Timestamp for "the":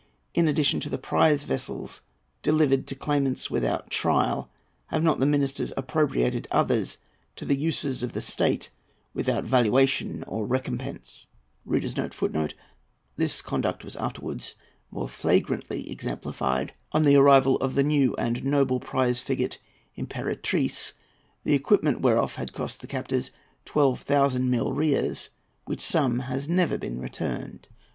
0.89-0.97, 5.19-5.27, 7.45-7.55, 8.13-8.19, 17.03-17.17, 17.75-17.83, 21.43-21.53, 22.81-22.87